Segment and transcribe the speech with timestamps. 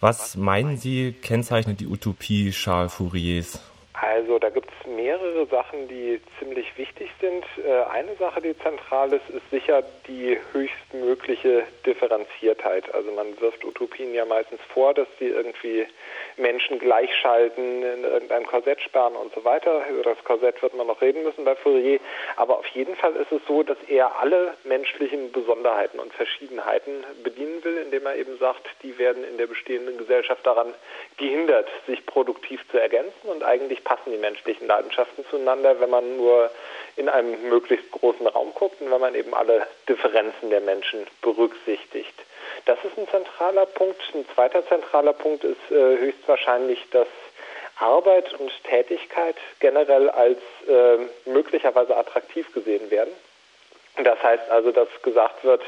[0.00, 3.60] Was meinen Sie, kennzeichnet die Utopie Charles Fouriers?
[4.00, 7.44] Also da gibt es mehrere Sachen, die ziemlich wichtig sind.
[7.62, 12.94] Äh, eine Sache, die zentral ist, ist sicher die höchstmögliche Differenziertheit.
[12.94, 15.86] Also man wirft Utopien ja meistens vor, dass sie irgendwie
[16.38, 19.86] Menschen gleichschalten, in irgendein Korsett sperren und so weiter.
[19.90, 22.00] Über das Korsett wird man noch reden müssen bei Fourier.
[22.36, 27.62] Aber auf jeden Fall ist es so, dass er alle menschlichen Besonderheiten und Verschiedenheiten bedienen
[27.64, 30.72] will, indem er eben sagt, die werden in der bestehenden Gesellschaft daran
[31.18, 36.48] gehindert, sich produktiv zu ergänzen und eigentlich passen die menschlichen Leidenschaften zueinander, wenn man nur
[36.94, 42.14] in einem möglichst großen Raum guckt und wenn man eben alle Differenzen der Menschen berücksichtigt.
[42.66, 44.00] Das ist ein zentraler Punkt.
[44.14, 47.08] Ein zweiter zentraler Punkt ist äh, höchstwahrscheinlich, dass
[47.80, 53.12] Arbeit und Tätigkeit generell als äh, möglicherweise attraktiv gesehen werden.
[53.96, 55.62] Das heißt also, dass gesagt wird,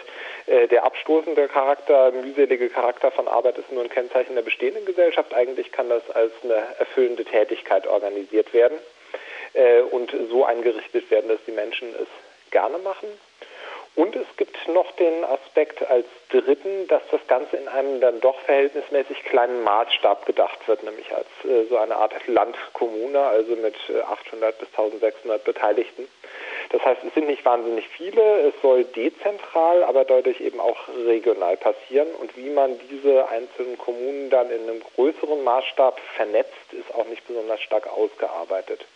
[0.47, 5.35] äh, der abstoßende Charakter, mühselige Charakter von Arbeit ist nur ein Kennzeichen der bestehenden Gesellschaft.
[5.35, 8.79] Eigentlich kann das als eine erfüllende Tätigkeit organisiert werden
[9.55, 12.09] äh, und so eingerichtet werden, dass die Menschen es
[12.51, 13.09] gerne machen.
[13.95, 18.41] Und es gibt noch den Aspekt als dritten, dass das Ganze in einem dann doch
[18.41, 24.55] verhältnismäßig kleinen Maßstab gedacht wird, nämlich als äh, so eine Art Landkommune, also mit 800
[24.55, 26.09] äh, bis 1600 Beteiligten.
[26.73, 31.59] Das heißt, es sind nicht wahnsinnig viele, es soll dezentral, aber dadurch eben auch regional
[31.59, 32.09] passieren.
[32.19, 37.27] Und wie man diese einzelnen Kommunen dann in einem größeren Maßstab vernetzt, ist auch nicht
[37.29, 38.87] besonders stark ausgearbeitet.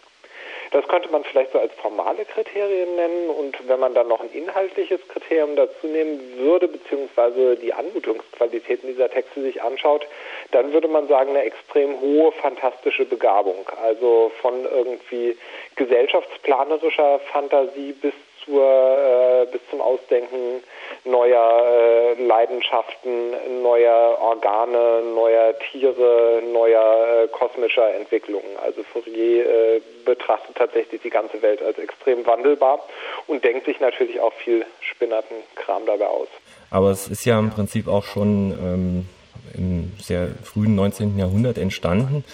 [0.77, 4.31] Das könnte man vielleicht so als formale Kriterien nennen und wenn man dann noch ein
[4.31, 10.07] inhaltliches Kriterium dazu nehmen würde, beziehungsweise die Anmutungsqualitäten dieser Texte sich anschaut,
[10.51, 13.67] dann würde man sagen, eine extrem hohe fantastische Begabung.
[13.83, 15.39] Also von irgendwie
[15.77, 18.13] gesellschaftsplanerischer Fantasie bis
[18.47, 20.63] zur, äh, bis zum Ausdenken
[21.05, 28.57] neuer äh, Leidenschaften, neuer Organe, neuer Tiere, neuer äh, kosmischer Entwicklungen.
[28.63, 32.81] Also Fourier betrachtet tatsächlich die ganze Welt als extrem wandelbar
[33.27, 36.29] und denkt sich natürlich auch viel spinnerten Kram dabei aus.
[36.71, 39.09] Aber es ist ja im Prinzip auch schon ähm,
[39.55, 41.19] im sehr frühen 19.
[41.19, 42.25] Jahrhundert entstanden,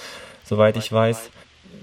[0.45, 1.31] soweit ich weiß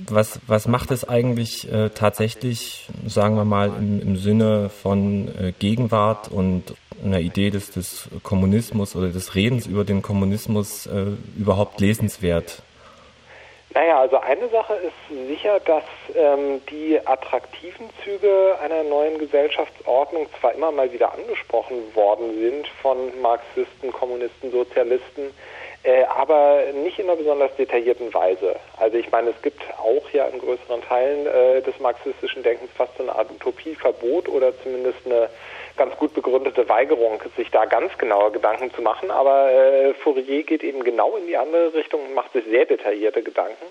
[0.08, 5.52] was, was macht es eigentlich äh, tatsächlich, sagen wir mal, im, im Sinne von äh,
[5.58, 11.06] Gegenwart und einer Idee des, des Kommunismus oder des Redens über den Kommunismus äh,
[11.38, 12.62] überhaupt lesenswert?
[13.76, 15.84] Naja, also eine Sache ist sicher, dass
[16.16, 22.98] ähm, die attraktiven Züge einer neuen Gesellschaftsordnung zwar immer mal wieder angesprochen worden sind von
[23.22, 25.32] Marxisten, Kommunisten, Sozialisten,
[25.84, 28.56] äh, aber nicht in einer besonders detaillierten Weise.
[28.78, 32.98] Also ich meine, es gibt auch ja in größeren Teilen äh, des marxistischen Denkens fast
[32.98, 35.30] so eine Art Utopieverbot oder zumindest eine
[35.78, 39.10] ganz gut begründete Weigerung, sich da ganz genaue Gedanken zu machen.
[39.12, 43.24] Aber äh, Fourier geht eben genau in die andere Richtung und macht sich sehr detaillierte
[43.24, 43.66] Gedanken.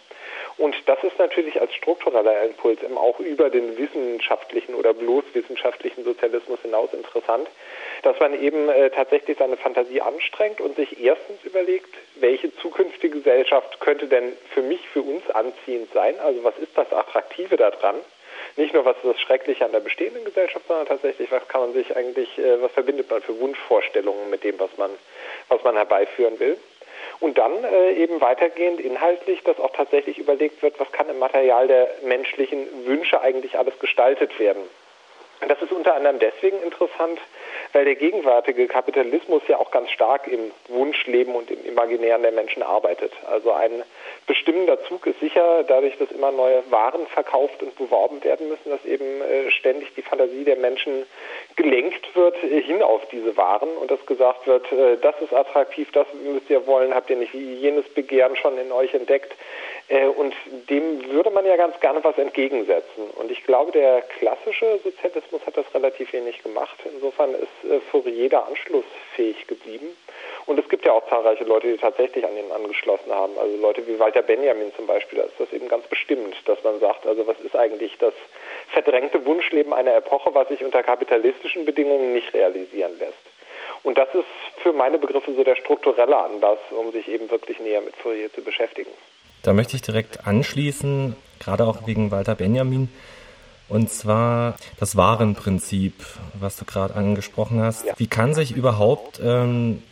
[0.57, 6.03] Und das ist natürlich als struktureller Impuls eben auch über den wissenschaftlichen oder bloß wissenschaftlichen
[6.03, 7.49] Sozialismus hinaus interessant,
[8.03, 13.81] dass man eben äh, tatsächlich seine Fantasie anstrengt und sich erstens überlegt, welche zukünftige Gesellschaft
[13.81, 16.19] könnte denn für mich, für uns anziehend sein?
[16.20, 17.97] Also was ist das Attraktive daran?
[18.56, 21.72] Nicht nur was ist das Schreckliche an der bestehenden Gesellschaft, sondern tatsächlich, was kann man
[21.72, 24.91] sich eigentlich, äh, was verbindet man für Wunschvorstellungen mit dem, was man,
[25.48, 26.59] was man herbeiführen will?
[27.20, 31.66] Und dann äh, eben weitergehend inhaltlich, dass auch tatsächlich überlegt wird, was kann im Material
[31.66, 34.62] der menschlichen Wünsche eigentlich alles gestaltet werden.
[35.47, 37.20] Das ist unter anderem deswegen interessant,
[37.73, 42.62] weil der gegenwärtige Kapitalismus ja auch ganz stark im Wunschleben und im Imaginären der Menschen
[42.62, 43.12] arbeitet.
[43.31, 43.83] Also ein
[44.27, 48.84] bestimmender Zug ist sicher, dadurch, dass immer neue Waren verkauft und beworben werden müssen, dass
[48.84, 51.07] eben äh, ständig die Fantasie der Menschen
[51.57, 55.91] gelenkt wird äh, hin auf diese Waren und dass gesagt wird, äh, das ist attraktiv,
[55.93, 59.34] das müsst ihr wollen, habt ihr nicht jenes Begehren schon in euch entdeckt.
[59.88, 60.34] Und
[60.69, 63.09] dem würde man ja ganz gerne was entgegensetzen.
[63.16, 66.78] Und ich glaube, der klassische Sozialismus hat das relativ wenig gemacht.
[66.84, 69.97] Insofern ist äh, Fourier da anschlussfähig geblieben.
[70.44, 73.39] Und es gibt ja auch zahlreiche Leute, die tatsächlich an ihn angeschlossen haben.
[73.39, 76.80] Also Leute wie Walter Benjamin zum Beispiel, da ist das eben ganz bestimmt, dass man
[76.80, 78.15] sagt, also was ist eigentlich das
[78.72, 83.15] verdrängte Wunschleben einer Epoche, was sich unter kapitalistischen Bedingungen nicht realisieren lässt.
[83.83, 84.27] Und das ist
[84.63, 88.42] für meine Begriffe so der strukturelle Anlass, um sich eben wirklich näher mit Fourier zu
[88.42, 88.91] beschäftigen.
[89.43, 92.89] Da möchte ich direkt anschließen, gerade auch wegen Walter Benjamin.
[93.69, 95.93] Und zwar das Warenprinzip,
[96.33, 97.85] was du gerade angesprochen hast.
[97.99, 99.83] Wie kann sich überhaupt, ähm,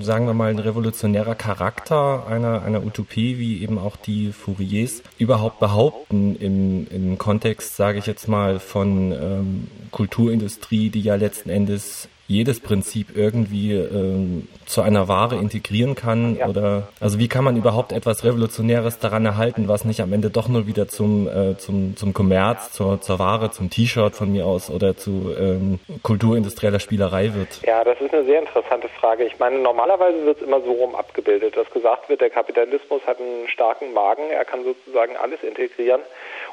[0.00, 5.60] sagen wir mal, ein revolutionärer Charakter einer, einer Utopie, wie eben auch die Fouriers, überhaupt
[5.60, 12.08] behaupten im, im Kontext, sage ich jetzt mal, von ähm, Kulturindustrie, die ja letzten Endes
[12.28, 16.36] jedes Prinzip irgendwie äh, zu einer Ware integrieren kann?
[16.36, 20.46] Oder also wie kann man überhaupt etwas Revolutionäres daran erhalten, was nicht am Ende doch
[20.48, 24.70] nur wieder zum, äh, zum, zum Kommerz, zur, zur Ware, zum T-Shirt von mir aus
[24.70, 27.60] oder zu ähm, kulturindustrieller Spielerei wird?
[27.66, 29.24] Ja, das ist eine sehr interessante Frage.
[29.24, 33.18] Ich meine, normalerweise wird es immer so rum abgebildet, dass gesagt wird, der Kapitalismus hat
[33.18, 36.02] einen starken Magen, er kann sozusagen alles integrieren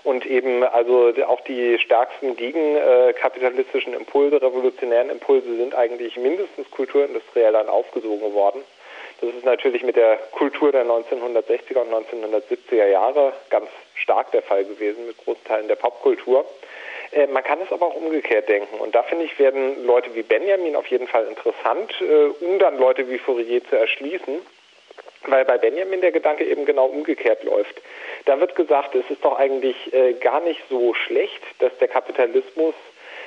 [0.06, 7.68] und eben also auch die stärksten gegenkapitalistischen Impulse, revolutionären Impulse sind eigentlich mindestens kulturindustriell dann
[7.68, 8.64] aufgesogen worden.
[9.22, 14.66] Das ist natürlich mit der Kultur der 1960er und 1970er Jahre ganz stark der Fall
[14.66, 16.46] gewesen, mit großen Teilen der Popkultur.
[17.12, 18.78] Äh, man kann es aber auch umgekehrt denken.
[18.80, 22.78] Und da finde ich, werden Leute wie Benjamin auf jeden Fall interessant, äh, um dann
[22.78, 24.42] Leute wie Fourier zu erschließen
[25.32, 27.82] weil bei Benjamin der Gedanke eben genau umgekehrt läuft.
[28.26, 32.74] Da wird gesagt, es ist doch eigentlich äh, gar nicht so schlecht, dass der Kapitalismus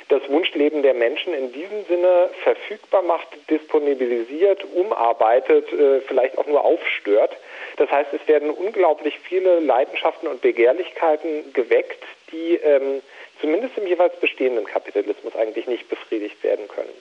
[0.09, 6.65] das Wunschleben der Menschen in diesem Sinne verfügbar macht, disponibilisiert, umarbeitet, äh, vielleicht auch nur
[6.65, 7.37] aufstört.
[7.77, 12.03] Das heißt, es werden unglaublich viele Leidenschaften und Begehrlichkeiten geweckt,
[12.33, 13.03] die ähm,
[13.41, 16.93] zumindest im jeweils bestehenden Kapitalismus eigentlich nicht befriedigt werden können.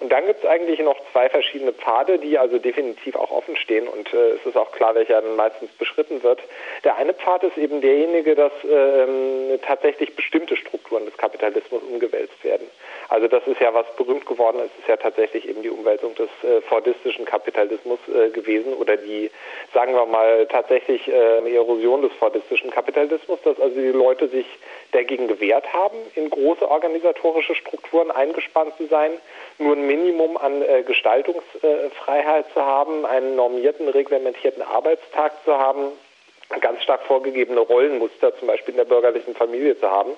[0.00, 3.86] Und dann gibt es eigentlich noch zwei verschiedene Pfade, die also definitiv auch offen stehen
[3.86, 6.40] und äh, es ist auch klar, welcher dann meistens beschritten wird.
[6.84, 12.66] Der eine Pfad ist eben derjenige, dass ähm, tatsächlich bestimmte Strukturen des Kapitalismus umgewälzt werden.
[13.10, 16.30] Also das ist ja was berühmt geworden ist, ist ja tatsächlich eben die Umwälzung des
[16.44, 19.30] äh, fordistischen Kapitalismus äh, gewesen oder die,
[19.74, 24.46] sagen wir mal, tatsächlich äh, Erosion des fordistischen Kapitalismus, dass also die Leute sich
[24.92, 29.12] dagegen gewehrt haben, in große organisatorische Strukturen eingespannt zu sein,
[29.58, 35.90] nur Minimum an äh, Gestaltungsfreiheit zu haben, einen normierten, reglementierten Arbeitstag zu haben,
[36.60, 40.12] ganz stark vorgegebene Rollenmuster, zum Beispiel in der bürgerlichen Familie zu haben.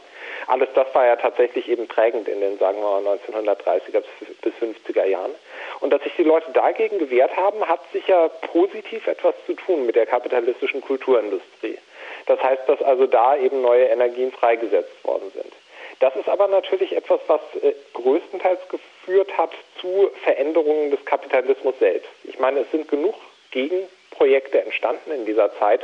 [0.47, 4.03] Alles das war ja tatsächlich eben prägend in den, sagen wir mal, 1930er
[4.43, 5.35] bis 50er Jahren.
[5.81, 9.97] Und dass sich die Leute dagegen gewehrt haben, hat sicher positiv etwas zu tun mit
[9.97, 11.79] der kapitalistischen Kulturindustrie.
[12.27, 15.53] Das heißt, dass also da eben neue Energien freigesetzt worden sind.
[16.01, 18.61] Das ist aber natürlich etwas, was äh, größtenteils
[19.05, 19.51] geführt hat
[19.81, 22.09] zu Veränderungen des Kapitalismus selbst.
[22.25, 23.15] Ich meine, es sind genug
[23.51, 25.83] Gegenprojekte entstanden in dieser Zeit,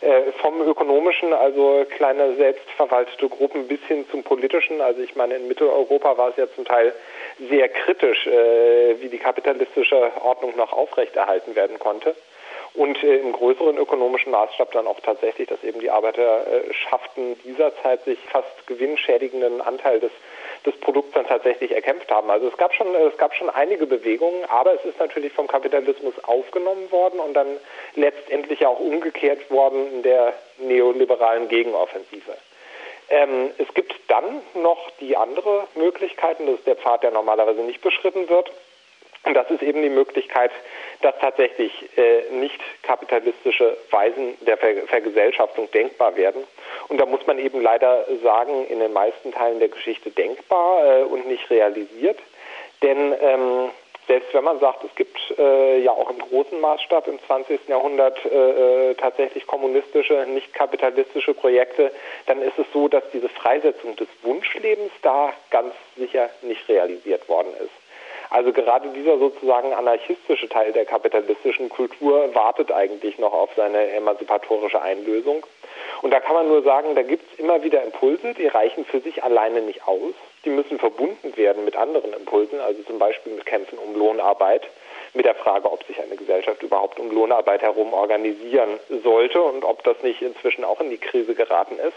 [0.00, 4.80] äh, vom ökonomischen, also kleine selbstverwaltete Gruppen bis hin zum politischen.
[4.80, 6.92] Also ich meine, in Mitteleuropa war es ja zum Teil
[7.48, 12.14] sehr kritisch, äh, wie die kapitalistische Ordnung noch aufrechterhalten werden konnte
[12.74, 18.04] und äh, im größeren ökonomischen Maßstab dann auch tatsächlich, dass eben die Arbeiterschaften dieser Zeit
[18.04, 20.12] sich fast gewinnschädigenden Anteil des
[20.66, 22.30] des Produkts dann tatsächlich erkämpft haben.
[22.30, 26.14] Also es gab schon es gab schon einige Bewegungen, aber es ist natürlich vom Kapitalismus
[26.24, 27.58] aufgenommen worden und dann
[27.94, 32.36] letztendlich auch umgekehrt worden in der neoliberalen Gegenoffensive.
[33.10, 37.80] Ähm, es gibt dann noch die andere Möglichkeiten, das ist der Pfad, der normalerweise nicht
[37.80, 38.50] beschritten wird.
[39.28, 40.50] Und das ist eben die Möglichkeit,
[41.02, 46.44] dass tatsächlich äh, nicht kapitalistische Weisen der Ver Vergesellschaftung denkbar werden.
[46.88, 51.02] Und da muss man eben leider sagen, in den meisten Teilen der Geschichte denkbar äh,
[51.02, 52.18] und nicht realisiert.
[52.82, 53.70] Denn ähm,
[54.06, 57.68] selbst wenn man sagt, es gibt äh, ja auch im großen Maßstab im 20.
[57.68, 61.92] Jahrhundert äh, äh, tatsächlich kommunistische, nicht kapitalistische Projekte,
[62.24, 67.52] dann ist es so, dass diese Freisetzung des Wunschlebens da ganz sicher nicht realisiert worden
[67.62, 67.87] ist.
[68.30, 74.80] Also gerade dieser sozusagen anarchistische Teil der kapitalistischen Kultur wartet eigentlich noch auf seine emanzipatorische
[74.82, 75.44] Einlösung.
[76.02, 79.00] Und da kann man nur sagen, da gibt es immer wieder Impulse, die reichen für
[79.00, 80.14] sich alleine nicht aus.
[80.44, 84.62] Die müssen verbunden werden mit anderen Impulsen, also zum Beispiel mit Kämpfen um Lohnarbeit,
[85.14, 89.82] mit der Frage, ob sich eine Gesellschaft überhaupt um Lohnarbeit herum organisieren sollte und ob
[89.84, 91.96] das nicht inzwischen auch in die Krise geraten ist.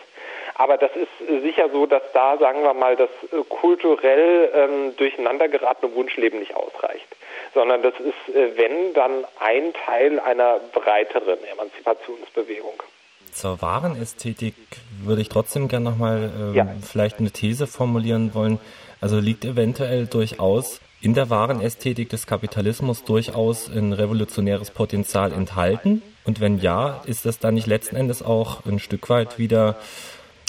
[0.55, 3.10] Aber das ist sicher so, dass da, sagen wir mal, das
[3.50, 7.08] kulturell ähm, durcheinander geratene Wunschleben nicht ausreicht,
[7.53, 12.84] sondern das ist, äh, wenn, dann ein Teil einer breiteren Emanzipationsbewegung.
[13.31, 14.55] Zur wahren Ästhetik
[15.03, 16.67] würde ich trotzdem gerne nochmal ähm, ja.
[16.86, 18.60] vielleicht eine These formulieren wollen.
[19.00, 26.03] Also liegt eventuell durchaus in der wahren Ästhetik des Kapitalismus durchaus ein revolutionäres Potenzial enthalten?
[26.25, 29.77] Und wenn ja, ist das dann nicht letzten Endes auch ein Stück weit wieder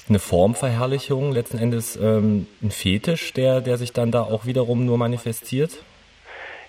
[0.08, 4.98] eine Formverherrlichung, letzten Endes ähm, ein Fetisch, der, der sich dann da auch wiederum nur
[4.98, 5.82] manifestiert?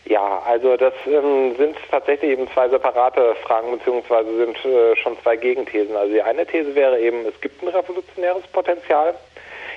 [0.05, 5.37] Ja, also das ähm, sind tatsächlich eben zwei separate Fragen beziehungsweise sind äh, schon zwei
[5.37, 5.95] Gegenthesen.
[5.95, 9.15] Also die eine These wäre eben, es gibt ein revolutionäres Potenzial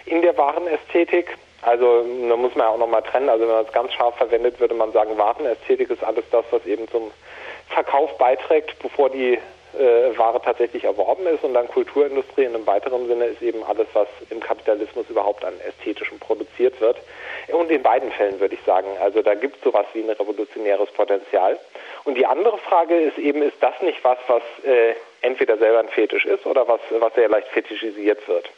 [0.04, 1.36] in der wahren Ästhetik.
[1.62, 3.28] Also da muss man ja auch nochmal trennen.
[3.28, 6.64] Also wenn man es ganz scharf verwendet, würde man sagen, Warenästhetik ist alles das, was
[6.66, 7.10] eben zum
[7.68, 9.38] Verkauf beiträgt, bevor die
[9.78, 13.86] äh, Ware tatsächlich erworben ist und dann Kulturindustrie in einem weiteren Sinne ist eben alles,
[13.92, 16.96] was im Kapitalismus überhaupt an Ästhetischen produziert wird.
[17.48, 20.90] Und in beiden Fällen würde ich sagen, also da gibt es sowas wie ein revolutionäres
[20.90, 21.58] Potenzial.
[22.04, 25.88] Und die andere Frage ist eben, ist das nicht was, was äh, entweder selber ein
[25.88, 28.50] Fetisch ist oder was, was sehr leicht fetischisiert wird?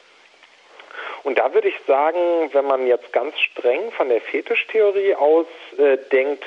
[1.24, 5.46] Und da würde ich sagen, wenn man jetzt ganz streng von der Fetischtheorie aus
[5.76, 6.44] äh, denkt,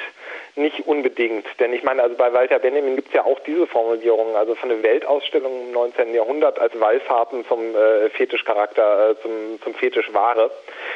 [0.55, 1.45] nicht unbedingt.
[1.59, 4.69] Denn ich meine, also bei Walter Benjamin gibt es ja auch diese Formulierung, also von
[4.69, 6.13] der Weltausstellung im 19.
[6.13, 10.51] Jahrhundert als Wallfahrten zum äh, Fetischcharakter, äh, zum, zum Fetischware.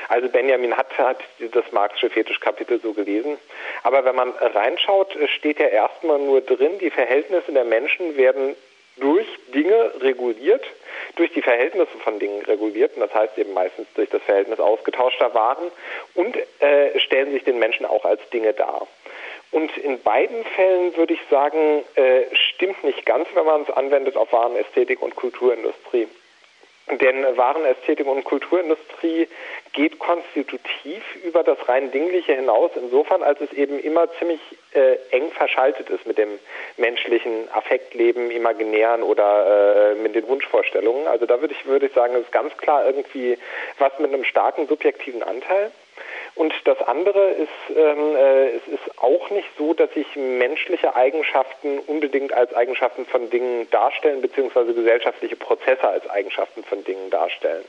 [0.09, 3.37] Also Benjamin hat, hat das Marxische Fetischkapitel so gelesen.
[3.83, 8.55] Aber wenn man reinschaut, steht ja erstmal nur drin, die Verhältnisse der Menschen werden
[8.97, 10.63] durch Dinge reguliert,
[11.15, 15.33] durch die Verhältnisse von Dingen reguliert, und das heißt eben meistens durch das Verhältnis ausgetauschter
[15.33, 15.71] Waren
[16.13, 18.87] und äh, stellen sich den Menschen auch als Dinge dar.
[19.51, 24.17] Und in beiden Fällen würde ich sagen, äh, stimmt nicht ganz, wenn man es anwendet
[24.17, 26.07] auf Warenästhetik und Kulturindustrie.
[26.87, 29.27] Denn Warenästhetik und Kulturindustrie
[29.73, 34.39] geht konstitutiv über das rein Dingliche hinaus, insofern als es eben immer ziemlich
[34.73, 36.37] äh, eng verschaltet ist mit dem
[36.77, 41.07] menschlichen Affektleben, Imaginären oder äh, mit den Wunschvorstellungen.
[41.07, 43.37] Also da würde ich, würde ich sagen, es ist ganz klar irgendwie
[43.79, 45.71] was mit einem starken subjektiven Anteil.
[46.35, 51.79] Und das andere ist, ähm, äh, es ist auch nicht so, dass sich menschliche Eigenschaften
[51.79, 57.63] unbedingt als Eigenschaften von Dingen darstellen, beziehungsweise gesellschaftliche Prozesse als Eigenschaften von Dingen darstellen.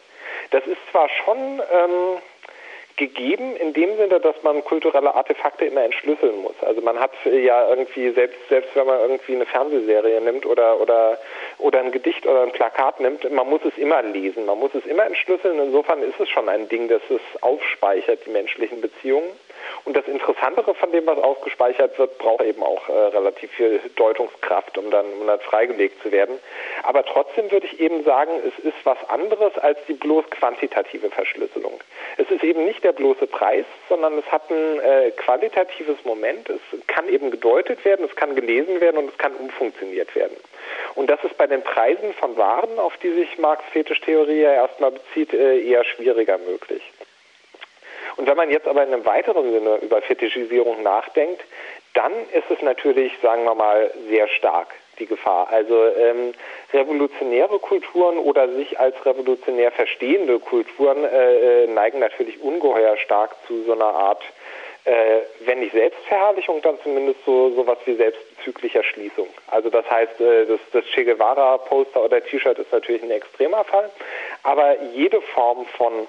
[0.50, 2.18] Das ist zwar schon ähm,
[2.96, 6.54] gegeben in dem Sinne, dass man kulturelle Artefakte immer entschlüsseln muss.
[6.62, 11.18] Also man hat ja irgendwie selbst selbst wenn man irgendwie eine Fernsehserie nimmt oder oder
[11.58, 14.84] oder ein Gedicht oder ein Plakat nimmt, man muss es immer lesen, man muss es
[14.86, 15.58] immer entschlüsseln.
[15.58, 19.30] Insofern ist es schon ein Ding, dass es aufspeichert die menschlichen Beziehungen.
[19.84, 24.76] Und das Interessantere von dem, was aufgespeichert wird, braucht eben auch äh, relativ viel Deutungskraft,
[24.78, 26.38] um dann, um dann freigelegt zu werden.
[26.82, 31.80] Aber trotzdem würde ich eben sagen, es ist was anderes als die bloß quantitative Verschlüsselung.
[32.16, 36.48] Es ist eben nicht der bloße Preis, sondern es hat ein äh, qualitatives Moment.
[36.48, 40.36] Es kann eben gedeutet werden, es kann gelesen werden und es kann umfunktioniert werden.
[40.94, 44.92] Und das ist bei den Preisen von Waren, auf die sich Marx Fetischtheorie ja erstmal
[44.92, 46.82] bezieht, äh, eher schwieriger möglich.
[48.16, 51.42] Und wenn man jetzt aber in einem weiteren Sinne über Fetischisierung nachdenkt,
[51.94, 54.68] dann ist es natürlich, sagen wir mal, sehr stark
[54.98, 55.48] die Gefahr.
[55.50, 56.32] Also ähm,
[56.72, 63.64] revolutionäre Kulturen oder sich als revolutionär verstehende Kulturen äh, äh neigen natürlich ungeheuer stark zu
[63.64, 64.22] so einer Art,
[64.84, 69.28] äh, wenn nicht Selbstverherrlichung, dann zumindest so sowas wie selbstbezüglicher Schließung.
[69.48, 73.64] Also das heißt, äh, das, das Che Guevara Poster oder T-Shirt ist natürlich ein extremer
[73.64, 73.90] Fall,
[74.44, 76.06] aber jede Form von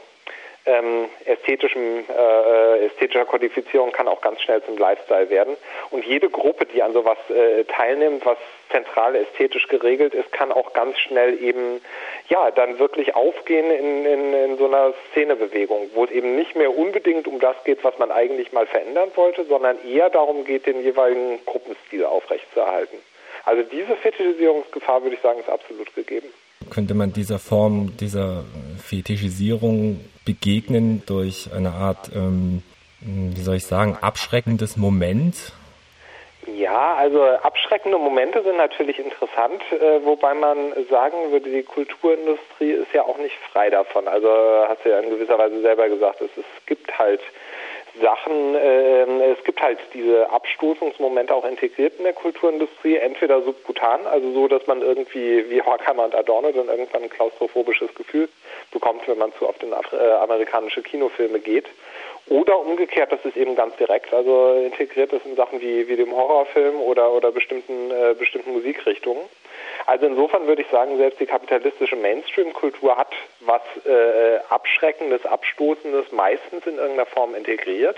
[0.68, 5.56] ähm, ästhetischen, äh, ästhetischer Kodifizierung kann auch ganz schnell zum Lifestyle werden.
[5.92, 8.38] Und jede Gruppe, die an sowas äh, teilnimmt, was
[8.70, 11.82] zentral ästhetisch geregelt ist, kann auch ganz schnell eben,
[12.30, 16.78] ja, dann wirklich aufgehen in, in, in so einer Szenebewegung, wo es eben nicht mehr
[16.78, 20.84] unbedingt um das geht, was man eigentlich mal verändern wollte, sondern eher darum geht, den
[20.84, 22.98] jeweiligen Gruppenstil aufrechtzuerhalten.
[23.46, 26.28] Also diese Fetischisierungsgefahr, würde ich sagen, ist absolut gegeben.
[26.70, 28.44] Könnte man dieser Form dieser
[28.84, 32.62] Fetischisierung begegnen durch eine Art, ähm,
[33.00, 35.54] wie soll ich sagen, abschreckendes Moment?
[36.56, 42.94] Ja, also abschreckende Momente sind natürlich interessant, äh, wobei man sagen würde, die Kulturindustrie ist
[42.94, 44.08] ja auch nicht frei davon.
[44.08, 44.30] Also
[44.68, 47.22] hast du ja in gewisser Weise selber gesagt, es, es gibt halt
[48.02, 54.32] Sachen, äh, es gibt halt diese Abstoßungsmomente auch integriert in der Kulturindustrie, entweder subkutan, also
[54.32, 58.30] so, dass man irgendwie wie Horkheimer und Adorno dann irgendwann ein klaustrophobisches Gefühl
[58.72, 61.66] bekommt, wenn man zu oft in äh, amerikanische Kinofilme geht.
[62.30, 66.14] Oder umgekehrt, das ist eben ganz direkt, also integriert ist in Sachen wie, wie dem
[66.16, 69.22] Horrorfilm oder, oder bestimmten, äh, bestimmten Musikrichtungen.
[69.86, 76.66] Also insofern würde ich sagen, selbst die kapitalistische Mainstream-Kultur hat was äh, Abschreckendes, Abstoßendes meistens
[76.66, 77.98] in irgendeiner Form integriert.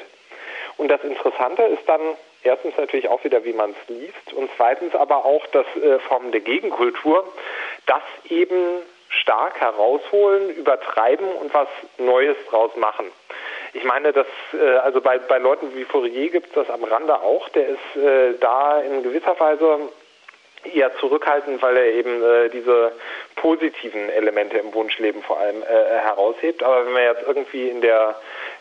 [0.78, 2.02] Und das Interessante ist dann
[2.44, 6.32] erstens natürlich auch wieder, wie man es liest und zweitens aber auch das äh, Formen
[6.32, 7.26] der Gegenkultur,
[7.86, 11.68] das eben stark herausholen, übertreiben und was
[11.98, 13.12] Neues draus machen.
[13.74, 17.20] Ich meine, dass äh, also bei, bei Leuten wie Fourier gibt es das am Rande
[17.22, 17.50] auch.
[17.50, 19.90] Der ist äh, da in gewisser Weise
[20.64, 22.92] eher zurückhaltend, weil er eben äh, diese
[23.36, 26.64] positiven Elemente im Wunschleben vor allem äh, heraushebt.
[26.64, 28.16] Aber wenn man jetzt irgendwie in der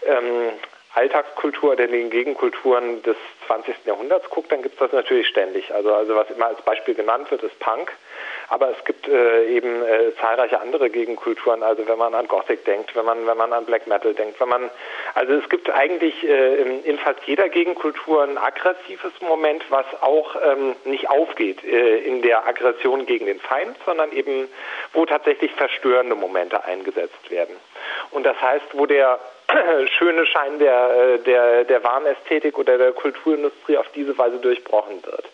[0.06, 0.52] ähm,
[0.94, 3.74] Alltagskultur oder den Gegenkulturen des 20.
[3.84, 5.72] Jahrhunderts guckt, dann gibt es das natürlich ständig.
[5.72, 7.92] Also, also was immer als Beispiel genannt wird, ist Punk.
[8.50, 11.62] Aber es gibt äh, eben äh, zahlreiche andere Gegenkulturen.
[11.62, 14.48] Also wenn man an Gothic denkt, wenn man wenn man an Black Metal denkt, wenn
[14.48, 14.70] man
[15.14, 20.76] also es gibt eigentlich äh, in, fast jeder Gegenkultur ein aggressives Moment, was auch ähm,
[20.84, 24.48] nicht aufgeht äh, in der Aggression gegen den Feind, sondern eben
[24.92, 27.56] wo tatsächlich verstörende Momente eingesetzt werden.
[28.10, 29.18] Und das heißt, wo der
[29.98, 35.24] schöne Schein der, äh, der, der Warenästhetik oder der Kulturindustrie auf diese Weise durchbrochen wird.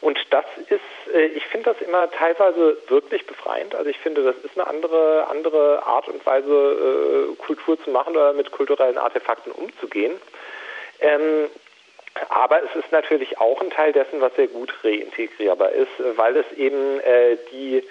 [0.00, 3.74] Und das ist, äh, ich finde das immer teilweise wirklich befreiend.
[3.74, 8.14] Also ich finde, das ist eine andere, andere Art und Weise, äh, Kultur zu machen
[8.16, 10.20] oder mit kulturellen Artefakten umzugehen.
[11.00, 11.48] Ähm,
[12.30, 16.50] aber es ist natürlich auch ein Teil dessen, was sehr gut reintegrierbar ist, weil es
[16.56, 17.84] eben äh, die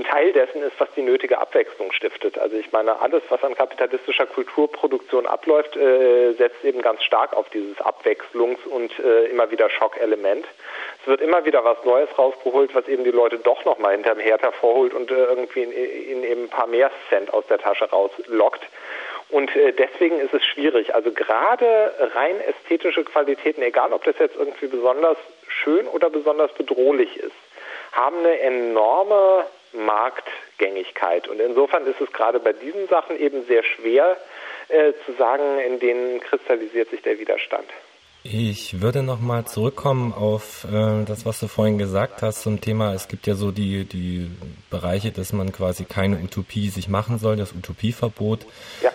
[0.00, 2.38] ein Teil dessen ist, was die nötige Abwechslung stiftet.
[2.38, 7.48] Also ich meine, alles, was an kapitalistischer Kulturproduktion abläuft, äh, setzt eben ganz stark auf
[7.50, 10.46] dieses Abwechslungs- und äh, immer wieder Schockelement.
[11.02, 14.42] Es wird immer wieder was Neues rausgeholt, was eben die Leute doch nochmal hinterm Herd
[14.42, 18.66] hervorholt und äh, irgendwie in eben ein paar mehr Cent aus der Tasche rauslockt.
[19.28, 20.94] Und äh, deswegen ist es schwierig.
[20.94, 27.16] Also gerade rein ästhetische Qualitäten, egal ob das jetzt irgendwie besonders schön oder besonders bedrohlich
[27.16, 27.36] ist,
[27.92, 31.28] haben eine enorme Marktgängigkeit.
[31.28, 34.16] Und insofern ist es gerade bei diesen Sachen eben sehr schwer
[34.68, 37.66] äh, zu sagen, in denen kristallisiert sich der Widerstand.
[38.22, 43.08] Ich würde nochmal zurückkommen auf äh, das, was du vorhin gesagt hast zum Thema, es
[43.08, 44.30] gibt ja so die, die
[44.68, 48.40] Bereiche, dass man quasi keine Utopie sich machen soll, das Utopieverbot.
[48.82, 48.90] Ja.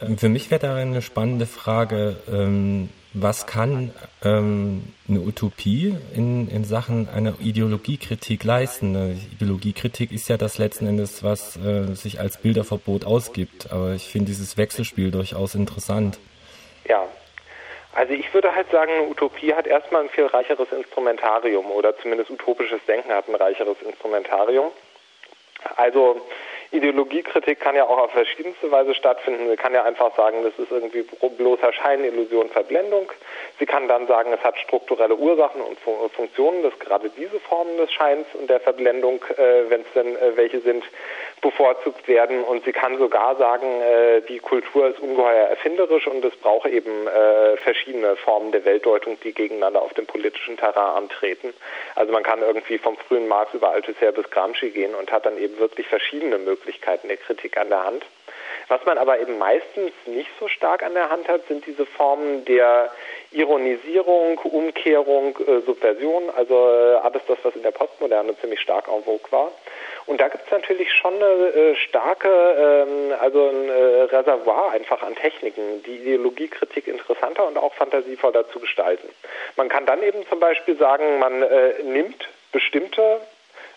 [0.00, 3.92] Ähm, für mich wäre da eine spannende Frage, ähm, was kann
[4.24, 8.96] ähm, eine Utopie in, in Sachen einer Ideologiekritik leisten?
[8.96, 13.72] Eine Ideologiekritik ist ja das letzten Endes, was äh, sich als Bilderverbot ausgibt.
[13.72, 16.18] Aber ich finde dieses Wechselspiel durchaus interessant.
[16.88, 17.06] Ja,
[17.94, 22.30] also ich würde halt sagen, eine Utopie hat erstmal ein viel reicheres Instrumentarium oder zumindest
[22.30, 24.72] utopisches Denken hat ein reicheres Instrumentarium.
[25.76, 26.20] Also
[26.74, 29.48] Ideologiekritik kann ja auch auf verschiedenste Weise stattfinden.
[29.48, 33.12] Sie kann ja einfach sagen, das ist irgendwie bloßer Schein, Illusion, Verblendung.
[33.60, 35.78] Sie kann dann sagen, es hat strukturelle Ursachen und
[36.10, 40.36] Funktionen, dass gerade diese Formen des Scheins und der Verblendung, äh, wenn es denn äh,
[40.36, 40.82] welche sind,
[41.40, 42.42] bevorzugt werden.
[42.42, 47.06] Und sie kann sogar sagen, äh, die Kultur ist ungeheuer erfinderisch und es braucht eben
[47.06, 51.54] äh, verschiedene Formen der Weltdeutung, die gegeneinander auf dem politischen Terrain antreten.
[51.94, 55.38] Also man kann irgendwie vom frühen Marx über Althusser bis Gramsci gehen und hat dann
[55.38, 56.63] eben wirklich verschiedene Möglichkeiten
[57.08, 58.04] der Kritik an der Hand.
[58.68, 62.44] Was man aber eben meistens nicht so stark an der Hand hat, sind diese Formen
[62.44, 62.90] der
[63.32, 69.02] Ironisierung, Umkehrung, äh, Subversion, also äh, alles das, was in der Postmoderne ziemlich stark en
[69.04, 69.52] vogue war.
[70.06, 75.02] Und da gibt es natürlich schon eine äh, starke, ähm, also ein äh, Reservoir einfach
[75.02, 79.08] an Techniken, die Ideologiekritik interessanter und auch fantasievoller zu gestalten.
[79.56, 83.20] Man kann dann eben zum Beispiel sagen, man äh, nimmt bestimmte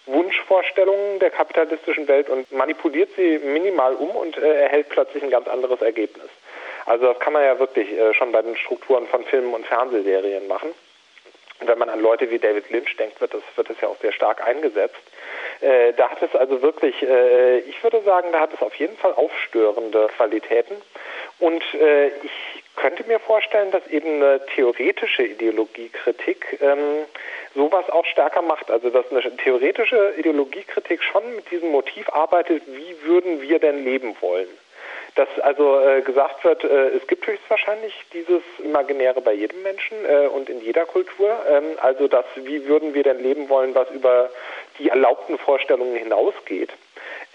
[0.07, 5.47] Wunschvorstellungen der kapitalistischen Welt und manipuliert sie minimal um und äh, erhält plötzlich ein ganz
[5.47, 6.29] anderes Ergebnis.
[6.85, 10.47] Also das kann man ja wirklich äh, schon bei den Strukturen von Filmen und Fernsehserien
[10.47, 10.69] machen.
[11.59, 13.97] Und wenn man an Leute wie David Lynch denkt, wird das, wird das ja auch
[13.97, 14.95] sehr stark eingesetzt.
[15.61, 18.95] Äh, da hat es also wirklich, äh, ich würde sagen, da hat es auf jeden
[18.97, 20.75] Fall aufstörende Qualitäten.
[21.39, 27.05] Und äh, ich könnte mir vorstellen, dass eben eine theoretische Ideologiekritik ähm,
[27.53, 28.71] sowas auch stärker macht.
[28.71, 34.15] Also dass eine theoretische Ideologiekritik schon mit diesem Motiv arbeitet, wie würden wir denn leben
[34.21, 34.47] wollen?
[35.15, 40.27] Dass also äh, gesagt wird, äh, es gibt höchstwahrscheinlich dieses Imaginäre bei jedem Menschen äh,
[40.27, 41.35] und in jeder Kultur.
[41.49, 44.29] Ähm, also dass, wie würden wir denn leben wollen, was über
[44.77, 46.71] die erlaubten Vorstellungen hinausgeht.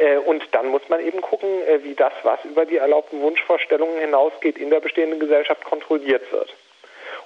[0.02, 3.98] Äh, und dann muss man eben gucken, äh, wie das, was über die erlaubten Wunschvorstellungen
[3.98, 6.52] hinausgeht, in der bestehenden Gesellschaft kontrolliert wird.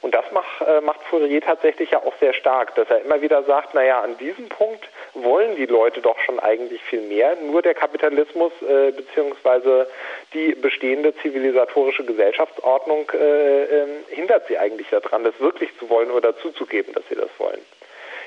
[0.02, 3.42] Und das macht, äh, macht Fourier tatsächlich ja auch sehr stark, dass er immer wieder
[3.44, 7.34] sagt, naja, an diesem Punkt wollen die Leute doch schon eigentlich viel mehr.
[7.36, 9.88] Nur der Kapitalismus äh, beziehungsweise
[10.34, 16.36] die bestehende zivilisatorische Gesellschaftsordnung äh, äh, hindert sie eigentlich daran, das wirklich zu wollen oder
[16.36, 17.60] zuzugeben, dass sie das wollen.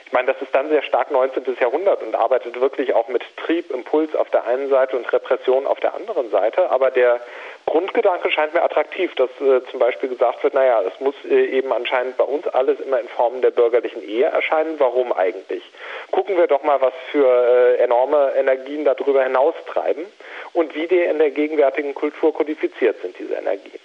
[0.10, 1.44] Ich meine, das ist dann sehr stark 19.
[1.60, 5.80] Jahrhundert und arbeitet wirklich auch mit Trieb, Impuls auf der einen Seite und Repression auf
[5.82, 6.72] der anderen Seite.
[6.72, 7.20] Aber der
[7.68, 11.72] Grundgedanke scheint mir attraktiv, dass äh, zum Beispiel gesagt wird, naja, es muss äh, eben
[11.72, 14.80] anscheinend bei uns alles immer in Form der bürgerlichen Ehe erscheinen.
[14.80, 15.62] Warum eigentlich?
[16.10, 20.08] Gucken wir doch mal, was für äh, enorme Energien darüber hinaus treiben
[20.54, 23.80] und wie die in der gegenwärtigen Kultur kodifiziert sind, diese Energien.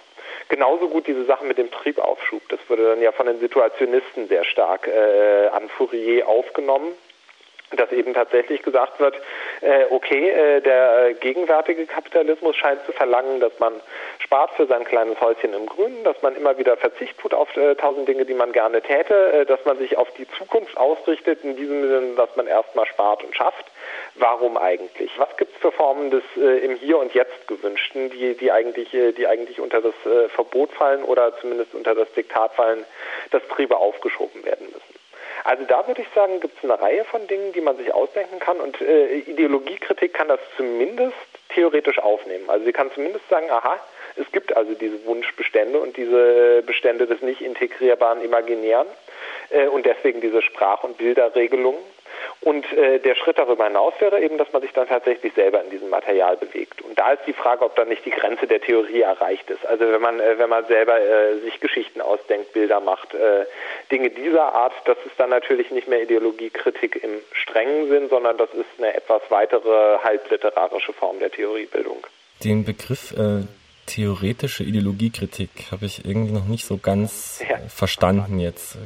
[0.47, 2.47] Genauso gut diese Sache mit dem Triebaufschub.
[2.49, 6.93] Das wurde dann ja von den Situationisten sehr stark äh, an Fourier aufgenommen.
[7.71, 9.15] Dass eben tatsächlich gesagt wird,
[9.61, 13.73] äh, okay, äh, der gegenwärtige Kapitalismus scheint zu verlangen, dass man
[14.19, 17.75] spart für sein kleines Häuschen im Grünen, dass man immer wieder Verzicht tut auf äh,
[17.75, 21.55] tausend Dinge, die man gerne täte, äh, dass man sich auf die Zukunft ausrichtet, in
[21.55, 23.65] diesem Sinne, dass man erstmal spart und schafft.
[24.15, 25.11] Warum eigentlich?
[25.17, 28.93] Was gibt es für Formen des äh, im Hier und Jetzt gewünschten, die, die eigentlich,
[28.93, 32.85] äh, die eigentlich unter das äh, Verbot fallen oder zumindest unter das Diktat fallen,
[33.31, 34.94] dass Triebe aufgeschoben werden müssen?
[35.45, 38.39] Also da würde ich sagen, gibt es eine Reihe von Dingen, die man sich ausdenken
[38.39, 41.15] kann und äh, Ideologiekritik kann das zumindest
[41.49, 42.49] theoretisch aufnehmen.
[42.49, 43.79] Also sie kann zumindest sagen, aha,
[44.15, 48.87] es gibt also diese Wunschbestände und diese Bestände des nicht integrierbaren Imaginären
[49.51, 51.79] äh, und deswegen diese Sprach- und Bilderregelungen.
[52.45, 55.71] Und äh, der Schritt darüber hinaus wäre eben, dass man sich dann tatsächlich selber in
[55.71, 56.79] diesem Material bewegt.
[56.83, 59.65] Und da ist die Frage, ob dann nicht die Grenze der Theorie erreicht ist.
[59.65, 63.45] Also wenn man, äh, wenn man selber äh, sich Geschichten ausdenkt, Bilder macht, äh,
[63.91, 68.49] Dinge dieser Art, das ist dann natürlich nicht mehr Ideologiekritik im strengen Sinn, sondern das
[68.53, 72.05] ist eine etwas weitere halbliterarische Form der Theoriebildung.
[72.43, 73.41] Den Begriff äh,
[73.87, 77.57] theoretische Ideologiekritik habe ich irgendwie noch nicht so ganz ja.
[77.69, 78.77] verstanden jetzt.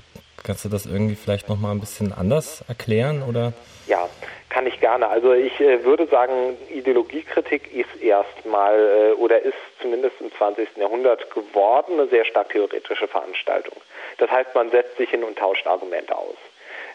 [0.44, 3.54] Kannst du das irgendwie vielleicht noch mal ein bisschen anders erklären oder?
[3.88, 4.08] Ja,
[4.50, 5.08] kann ich gerne.
[5.08, 10.78] Also ich äh, würde sagen, Ideologiekritik ist erstmal äh, oder ist zumindest im 20.
[10.78, 13.76] Jahrhundert geworden eine sehr stark theoretische Veranstaltung.
[14.18, 16.38] Das heißt, man setzt sich hin und tauscht Argumente aus.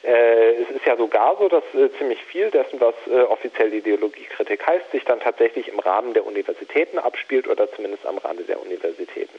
[0.04, 4.66] Äh, es ist ja sogar so, dass äh, ziemlich viel dessen, was äh, offiziell Ideologiekritik
[4.66, 9.38] heißt, sich dann tatsächlich im Rahmen der Universitäten abspielt oder zumindest am Rande der Universitäten.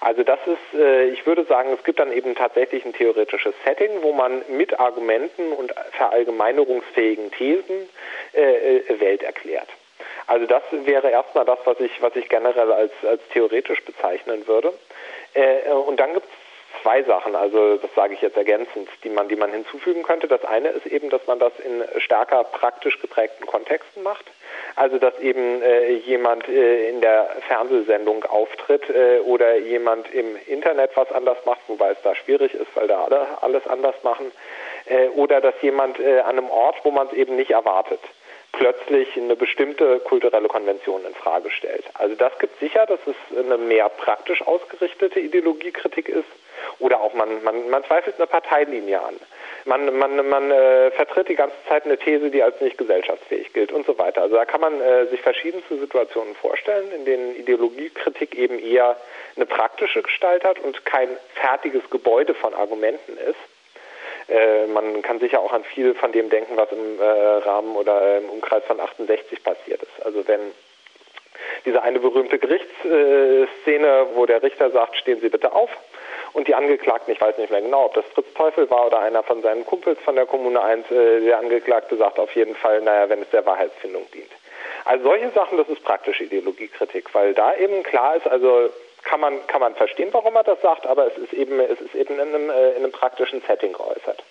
[0.00, 4.02] Also das ist, äh, ich würde sagen, es gibt dann eben tatsächlich ein theoretisches Setting,
[4.02, 7.88] wo man mit Argumenten und verallgemeinerungsfähigen Thesen
[8.34, 9.68] äh, äh, Welt erklärt.
[10.26, 14.72] Also das wäre erstmal das, was ich, was ich generell als, als theoretisch bezeichnen würde.
[15.86, 16.47] und dann gibt es
[16.88, 20.26] zwei Sachen, also das sage ich jetzt ergänzend, die man, die man hinzufügen könnte.
[20.26, 24.24] Das eine ist eben, dass man das in stärker praktisch geprägten Kontexten macht.
[24.74, 30.92] Also dass eben äh, jemand äh, in der Fernsehsendung auftritt äh, oder jemand im Internet
[30.94, 34.32] was anders macht, wobei es da schwierig ist, weil da alle alles anders machen.
[34.86, 38.00] Äh, oder dass jemand äh, an einem Ort, wo man es eben nicht erwartet,
[38.52, 41.84] plötzlich eine bestimmte kulturelle Konvention in Frage stellt.
[41.94, 46.24] Also das gibt sicher, dass es eine mehr praktisch ausgerichtete Ideologiekritik ist
[46.78, 49.14] oder auch man, man, man zweifelt eine Parteilinie an.
[49.64, 53.72] Man, man, man äh, vertritt die ganze Zeit eine These, die als nicht gesellschaftsfähig gilt
[53.72, 54.22] und so weiter.
[54.22, 58.96] Also da kann man äh, sich verschiedenste Situationen vorstellen, in denen Ideologiekritik eben eher
[59.36, 63.36] eine praktische Gestalt hat und kein fertiges Gebäude von Argumenten ist.
[64.28, 68.18] Äh, man kann sicher auch an viel von dem denken, was im äh, Rahmen oder
[68.18, 70.04] im Umkreis von 68 passiert ist.
[70.04, 70.40] Also wenn
[71.64, 75.70] diese eine berühmte Gerichtsszene, wo der Richter sagt, stehen Sie bitte auf,
[76.32, 79.22] und die Angeklagten, ich weiß nicht mehr genau, ob das Fritz Teufel war oder einer
[79.22, 83.08] von seinen Kumpels von der Kommune 1, äh, der Angeklagte sagt auf jeden Fall, naja,
[83.08, 84.30] wenn es der Wahrheitsfindung dient.
[84.84, 88.70] Also solche Sachen, das ist praktische Ideologiekritik, weil da eben klar ist, also
[89.04, 91.94] kann man, kann man verstehen, warum er das sagt, aber es ist eben, es ist
[91.94, 94.22] eben in einem, äh, in einem praktischen Setting geäußert.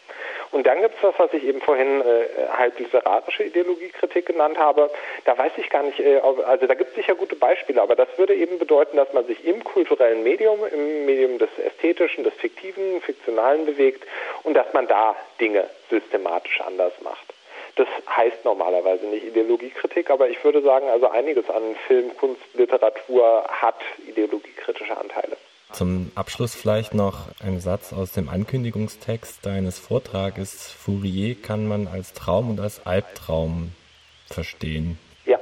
[0.51, 4.89] Und dann gibt es das, was ich eben vorhin äh, halt literarische Ideologiekritik genannt habe.
[5.25, 8.07] Da weiß ich gar nicht, äh, also da gibt es sicher gute Beispiele, aber das
[8.17, 13.01] würde eben bedeuten, dass man sich im kulturellen Medium, im Medium des Ästhetischen, des Fiktiven,
[13.01, 14.05] Fiktionalen bewegt
[14.43, 17.33] und dass man da Dinge systematisch anders macht.
[17.75, 23.45] Das heißt normalerweise nicht Ideologiekritik, aber ich würde sagen, also einiges an Film, Kunst, Literatur
[23.49, 25.37] hat ideologiekritische Anteile.
[25.73, 30.71] Zum Abschluss vielleicht noch ein Satz aus dem Ankündigungstext deines Vortrages.
[30.71, 33.73] Fourier kann man als Traum und als Albtraum
[34.27, 34.97] verstehen.
[35.25, 35.39] Ja,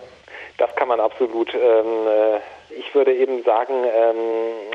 [0.58, 1.54] das kann man absolut.
[1.54, 2.40] Ähm, äh,
[2.78, 4.16] ich würde eben sagen, ähm,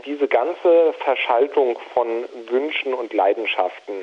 [0.06, 3.94] diese ganze Verschaltung von Wünschen und Leidenschaften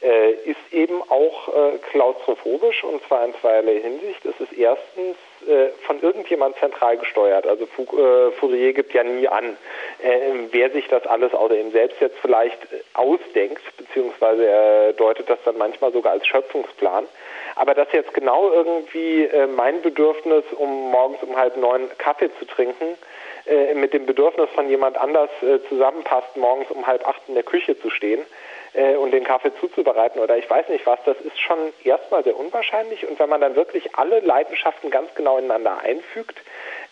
[0.00, 4.24] äh, ist eben auch äh, klaustrophobisch und zwar in zweierlei Hinsicht.
[4.24, 5.16] Es ist erstens
[5.48, 7.46] äh, von irgendjemand zentral gesteuert.
[7.46, 9.56] Also äh, Fourier gibt ja nie an,
[10.02, 10.18] äh,
[10.50, 12.58] wer sich das alles außer ihm selbst jetzt vielleicht
[12.94, 17.06] ausdenkt, beziehungsweise er deutet das dann manchmal sogar als Schöpfungsplan.
[17.56, 22.96] Aber dass jetzt genau irgendwie mein Bedürfnis, um morgens um halb neun Kaffee zu trinken,
[23.76, 25.30] mit dem Bedürfnis von jemand anders
[25.68, 28.22] zusammenpasst, morgens um halb acht in der Küche zu stehen,
[28.74, 32.36] äh, und den Kaffee zuzubereiten oder ich weiß nicht was, das ist schon erstmal sehr
[32.36, 33.06] unwahrscheinlich.
[33.06, 36.36] Und wenn man dann wirklich alle Leidenschaften ganz genau ineinander einfügt,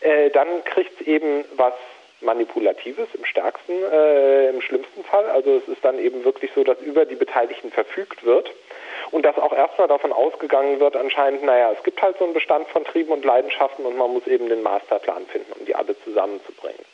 [0.01, 1.75] äh, dann kriegt es eben was
[2.21, 5.29] Manipulatives im stärksten, äh, im schlimmsten Fall.
[5.31, 8.51] Also es ist dann eben wirklich so, dass über die Beteiligten verfügt wird
[9.11, 12.69] und dass auch erstmal davon ausgegangen wird, anscheinend, naja, es gibt halt so einen Bestand
[12.69, 16.85] von Trieben und Leidenschaften und man muss eben den Masterplan finden, um die alle zusammenzubringen.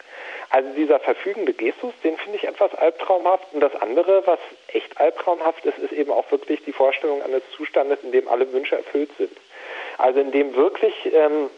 [0.51, 3.53] Also dieser verfügende Gestus, den finde ich etwas albtraumhaft.
[3.53, 7.99] Und das andere, was echt albtraumhaft ist, ist eben auch wirklich die Vorstellung eines Zustandes,
[8.03, 9.37] in dem alle Wünsche erfüllt sind.
[9.99, 11.51] Also in dem wirklich ähm,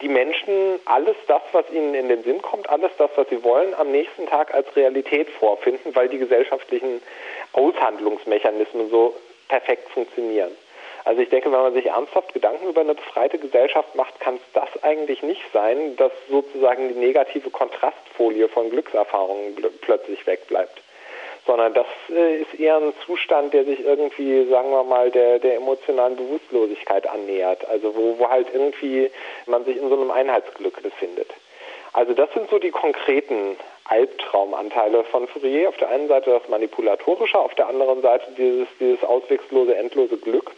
[0.00, 3.74] die Menschen alles das, was ihnen in den Sinn kommt, alles das, was sie wollen,
[3.74, 7.02] am nächsten Tag als Realität vorfinden, weil die gesellschaftlichen
[7.52, 9.14] Aushandlungsmechanismen so
[9.48, 10.52] perfekt funktionieren.
[11.06, 14.40] Also ich denke, wenn man sich ernsthaft Gedanken über eine befreite Gesellschaft macht, kann es
[14.54, 20.82] das eigentlich nicht sein, dass sozusagen die negative Kontrastfolie von Glückserfahrungen plötzlich wegbleibt.
[21.46, 25.54] Sondern das äh, ist eher ein Zustand, der sich irgendwie, sagen wir mal, der, der
[25.54, 27.64] emotionalen Bewusstlosigkeit annähert.
[27.68, 29.08] Also wo, wo halt irgendwie
[29.46, 31.28] man sich in so einem Einheitsglück befindet.
[31.92, 35.68] Also das sind so die konkreten Albtraumanteile von Fourier.
[35.68, 40.50] Auf der einen Seite das Manipulatorische, auf der anderen Seite dieses, dieses auswegslose, endlose Glück.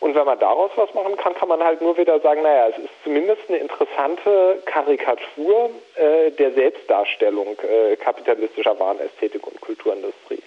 [0.00, 2.78] Und wenn man daraus was machen kann, kann man halt nur wieder sagen, naja, es
[2.78, 10.42] ist zumindest eine interessante Karikatur äh, der Selbstdarstellung äh, kapitalistischer Warenästhetik und Kulturindustrie.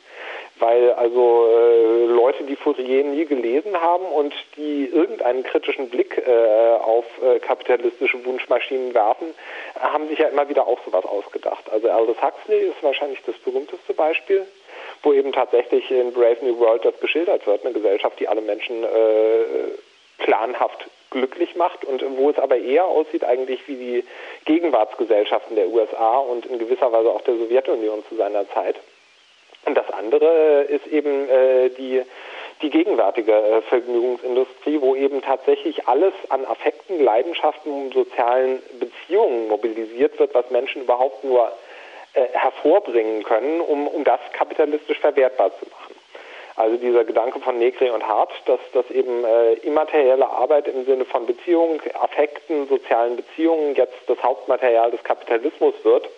[0.60, 6.76] Weil also äh, Leute, die Fourier nie gelesen haben und die irgendeinen kritischen Blick äh,
[6.84, 9.34] auf äh, kapitalistische Wunschmaschinen werfen,
[9.80, 11.64] haben sich ja immer wieder auch sowas ausgedacht.
[11.72, 14.46] Also Aldous Huxley ist wahrscheinlich das berühmteste Beispiel
[15.04, 18.84] wo eben tatsächlich in Brave New World das geschildert wird, eine Gesellschaft, die alle Menschen
[18.84, 18.88] äh,
[20.18, 24.04] planhaft glücklich macht und wo es aber eher aussieht eigentlich wie die
[24.46, 28.76] Gegenwartsgesellschaften der USA und in gewisser Weise auch der Sowjetunion zu seiner Zeit.
[29.66, 32.02] Und das andere ist eben äh, die,
[32.62, 40.18] die gegenwärtige äh, Vergnügungsindustrie, wo eben tatsächlich alles an Affekten, Leidenschaften und sozialen Beziehungen mobilisiert
[40.20, 41.69] wird, was Menschen überhaupt nur äh,
[42.34, 45.96] hervorbringen können, um, um das kapitalistisch verwertbar zu machen.
[46.60, 51.06] Also dieser Gedanke von Negri und Hart, dass, dass eben äh, immaterielle Arbeit im Sinne
[51.06, 56.10] von Beziehungen, Affekten, sozialen Beziehungen jetzt das Hauptmaterial des Kapitalismus wird,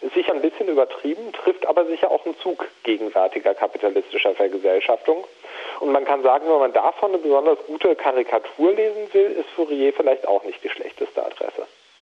[0.00, 5.24] ist sicher ein bisschen übertrieben, trifft aber sicher auch einen Zug gegenwärtiger kapitalistischer Vergesellschaftung.
[5.80, 9.92] Und man kann sagen, wenn man davon eine besonders gute Karikatur lesen will, ist Fourier
[9.92, 11.66] vielleicht auch nicht die schlechteste Adresse.